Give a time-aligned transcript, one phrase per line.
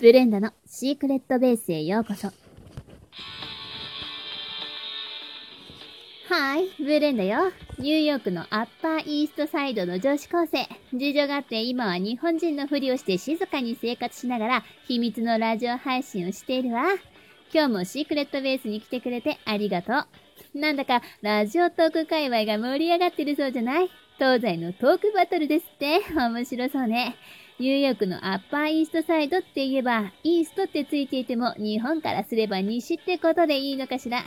[0.00, 2.28] ブレンダのシークレットベースへようこそ。
[6.32, 7.50] はい、ブレンダよ。
[7.80, 10.68] ニューヨークのアッパーイーストサイドの女子高生。
[10.96, 16.84] 事情があって今は日本人のふりをして静かに生活しながら秘密のラジオ配信をしているわ。
[17.52, 19.92] 今日もシークレットベースに来てくれてありがと
[20.54, 20.58] う。
[20.60, 23.90] なんだかラジオトーク界隈が盛り上がってるそうじゃない？
[24.16, 26.02] 東西のトークバトルですって。
[26.14, 27.16] 面白そうね。
[27.60, 34.22] ニューヨークのアッパーイーストサイドって言えば、イーストってついていても日本からすれば西ってことでいいのかしら。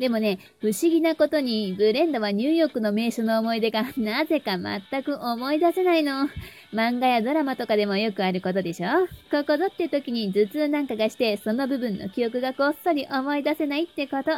[0.00, 6.28] でもね、不思議なことに、ブレンドはニューヨークの名所の思い出がなぜか全く思い出せないの。
[6.72, 8.88] 漫画やドラマとかでもよくあることでしょ？
[9.30, 14.30] ここぞって時に頭痛なんかがして、その部分の記憶がこっそり思い出せないってこと。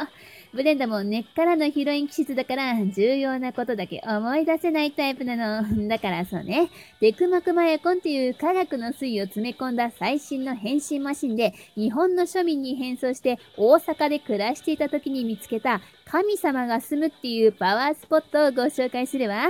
[0.53, 5.87] ブレンダも根っからのヒロイン気質だから、重要なことだけ思い出せないタイプなの。
[5.87, 19.47] だからそうね、デクマクマヤコンっていう科学の推移を詰め込んだ最新の変身マシンで、日本の庶民に変装して大阪で暮らしていた時に見つけた神様が住むっていうパワースポットをご紹介するわ。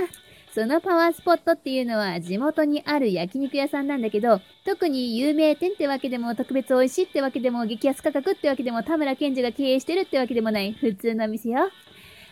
[0.56, 11.68] そのパワースポットっていうのは地元にある焼肉屋さんなんだけど、特に有名店ってわけでも特別美味しいってわけでも激安価格ってわけでも田村健二が経営してるってわけでもない普通の店よ。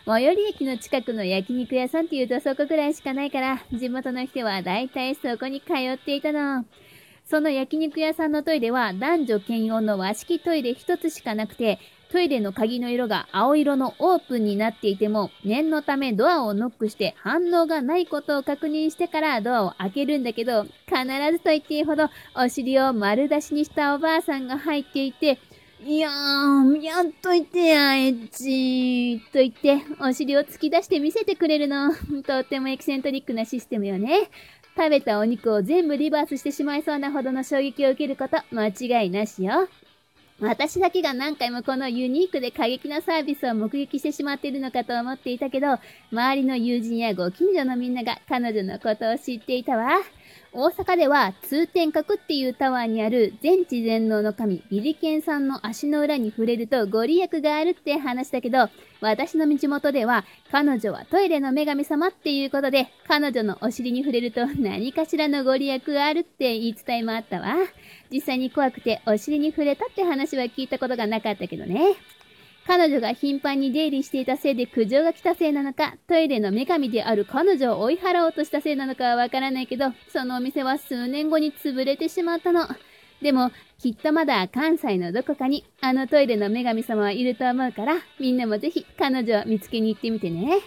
[0.07, 6.65] 最寄り駅の近くの焼肉屋さんっていうとそこぐらいしかないから、地元の人は大体そこに通っていたの。
[7.25, 11.77] その焼肉屋さんのトイレは男女兼用の和式トイレ一つしかなくて、
[12.11, 20.71] トイレの鍵の色が青色のオープンになっていても、念のためドアをノックして反応がないことを確認してからドアを開けるんだけど、必
[21.31, 25.39] ずと言っていいほどお尻を丸出しにしたおばあさんが入っていて、
[25.83, 29.19] いやー、やっといてや、エッチー。
[29.31, 31.93] と言って、お尻を突き出して見せてくれるの。
[32.25, 34.29] とってもエキセントリックなシステムよね。
[34.75, 39.67] 食べたお肉を全部リバースしてしまいそうなほどの衝撃を受けること間違いなしよ。
[40.41, 45.79] 私だけが何回もこのユニークで過激なサービスを目撃してしまっているのかと思っていたけど、
[46.11, 49.91] 周りの友人やご近所のみんなが彼女のことを知っていたわ。
[50.57, 58.69] 大阪では通天閣っていうタワーにある全知全能の神ビリケンさんの足の裏に触れるとご利益があるって話だけど、
[59.01, 60.23] 私の地元では
[60.53, 67.55] 彼女はトイレの女神様っていうことで、彼女のお尻に触れると何かしらのご利益があるって言い伝えもあったわ。
[68.09, 71.95] 実際に怖くてお尻に触れたって話は聞いたことがなかったけどね。
[72.67, 82.67] 彼女が頻繁に出入りしていたせいで苦情が来たせいなのか、トイレの女神である彼女を追い払おうとしたせいなのかはわからないけど、そのお店は数年後に潰れてしまったの。
[83.21, 90.59] でも、きっとまだ関西のどこかにあのトイレの女神様はいると思うから、みんなもぜひ彼女を見つけに行ってみてね。